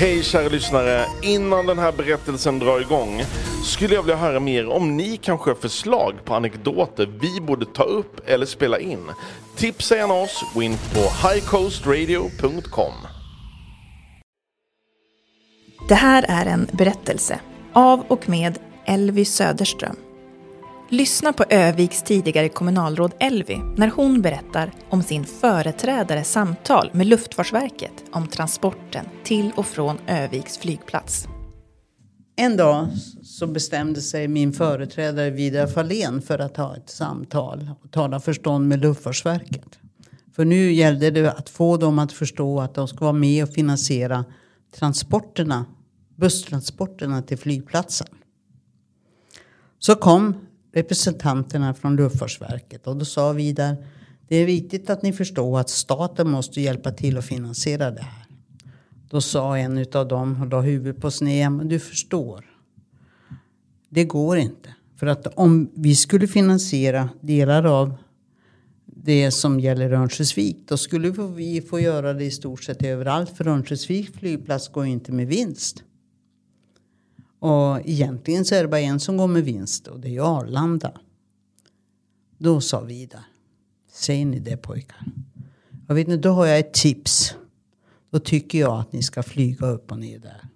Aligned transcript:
Hej 0.00 0.22
kära 0.22 0.48
lyssnare! 0.48 1.06
Innan 1.22 1.66
den 1.66 1.78
här 1.78 1.92
berättelsen 1.92 2.58
drar 2.58 2.80
igång 2.80 3.22
skulle 3.64 3.94
jag 3.94 4.02
vilja 4.02 4.16
höra 4.16 4.40
mer 4.40 4.68
om 4.68 4.96
ni 4.96 5.16
kanske 5.16 5.50
har 5.50 5.54
förslag 5.54 6.14
på 6.24 6.34
anekdoter 6.34 7.06
vi 7.20 7.40
borde 7.40 7.66
ta 7.66 7.82
upp 7.82 8.28
eller 8.28 8.46
spela 8.46 8.78
in. 8.78 9.10
Tipsa 9.56 9.96
gärna 9.96 10.14
oss, 10.14 10.44
gå 10.54 10.62
in 10.62 10.76
på 10.94 11.28
highcoastradio.com. 11.28 12.92
Det 15.88 15.94
här 15.94 16.24
är 16.28 16.46
en 16.46 16.68
berättelse 16.72 17.40
av 17.72 18.04
och 18.08 18.28
med 18.28 18.58
Elvy 18.86 19.24
Söderström. 19.24 19.96
Lyssna 20.90 21.32
på 21.32 21.44
Öviks 21.50 22.02
tidigare 22.02 22.48
kommunalråd 22.48 23.14
Elvy 23.20 23.56
när 23.76 23.88
hon 23.88 24.22
berättar 24.22 24.72
om 24.90 25.02
sin 25.02 25.24
företrädares 25.24 26.32
samtal 26.32 26.90
med 26.92 27.06
Luftfartsverket 27.06 27.92
om 28.12 28.26
transporten 28.26 29.06
till 29.24 29.52
och 29.56 29.66
från 29.66 29.98
Öviks 30.06 30.58
flygplats. 30.58 31.28
En 32.36 32.56
dag 32.56 32.88
så 33.22 33.46
bestämde 33.46 34.00
sig 34.00 34.28
min 34.28 34.52
företrädare 34.52 35.30
Vidar 35.30 35.66
Fahlén 35.66 36.22
för 36.22 36.38
att 36.38 36.56
ha 36.56 36.76
ett 36.76 36.90
samtal 36.90 37.70
och 37.82 37.90
tala 37.90 38.20
förstånd 38.20 38.68
med 38.68 38.80
Luftfartsverket. 38.80 39.78
För 40.36 40.44
nu 40.44 40.72
gällde 40.72 41.10
det 41.10 41.32
att 41.32 41.48
få 41.48 41.76
dem 41.76 41.98
att 41.98 42.12
förstå 42.12 42.60
att 42.60 42.74
de 42.74 42.88
ska 42.88 42.98
vara 42.98 43.12
med 43.12 43.44
och 43.44 43.54
finansiera 43.54 44.24
transporterna, 44.76 45.64
busstransporterna 46.16 47.22
till 47.22 47.38
flygplatsen. 47.38 48.08
Så 49.78 49.94
kom 49.94 50.34
representanterna 50.72 51.74
från 51.74 51.96
Luftfartsverket 51.96 52.86
och 52.86 52.96
då 52.96 53.04
sa 53.04 53.32
vi 53.32 53.52
där, 53.52 53.76
det 54.28 54.36
är 54.36 54.46
viktigt 54.46 54.90
att 54.90 55.02
ni 55.02 55.12
förstår 55.12 55.60
att 55.60 55.70
staten 55.70 56.30
måste 56.30 56.60
hjälpa 56.60 56.90
till 56.90 57.18
att 57.18 57.24
finansiera 57.24 57.90
det 57.90 58.02
här. 58.02 58.24
Då 59.10 59.20
sa 59.20 59.58
en 59.58 59.86
av 59.94 60.08
dem 60.08 60.42
och 60.42 60.48
la 60.48 60.60
huvudet 60.60 61.00
på 61.00 61.10
sned. 61.10 61.52
Men 61.52 61.68
du 61.68 61.78
förstår. 61.78 62.44
Det 63.88 64.04
går 64.04 64.38
inte. 64.38 64.74
För 64.96 65.06
att 65.06 65.26
om 65.26 65.70
vi 65.74 65.96
skulle 65.96 66.28
finansiera 66.28 67.08
delar 67.20 67.64
av 67.64 67.94
det 68.84 69.30
som 69.30 69.60
gäller 69.60 69.92
Örnsköldsvik. 69.92 70.56
Då 70.66 70.76
skulle 70.76 71.10
vi 71.10 71.60
få 71.60 71.80
göra 71.80 72.12
det 72.12 72.24
i 72.24 72.30
stort 72.30 72.64
sett 72.64 72.82
överallt. 72.82 73.36
För 73.36 73.48
Örnsköldsvik 73.48 74.16
flygplats 74.16 74.68
går 74.68 74.86
inte 74.86 75.12
med 75.12 75.26
vinst. 75.26 75.82
Och 77.38 77.80
egentligen 77.84 78.44
så 78.44 78.54
är 78.54 78.62
det 78.62 78.68
bara 78.68 78.80
en 78.80 79.00
som 79.00 79.16
går 79.16 79.26
med 79.26 79.44
vinst 79.44 79.86
och 79.86 80.00
det 80.00 80.16
är 80.16 80.38
Arlanda. 80.38 80.92
Då 82.38 82.60
sa 82.60 82.80
Vidar. 82.80 83.24
Säger 83.90 84.26
ni 84.26 84.38
det 84.38 84.56
pojkar? 84.56 85.04
Jag 85.88 85.94
vet 85.94 86.08
inte, 86.08 86.28
då 86.28 86.30
har 86.30 86.46
jag 86.46 86.58
ett 86.58 86.72
tips. 86.72 87.34
Då 88.10 88.18
tycker 88.18 88.58
jag 88.58 88.80
att 88.80 88.92
ni 88.92 89.02
ska 89.02 89.22
flyga 89.22 89.66
upp 89.66 89.92
och 89.92 89.98
ner 89.98 90.18
där. 90.18 90.48